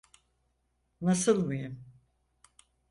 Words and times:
Nasıl 1.01 1.45
mıyım? 1.45 1.85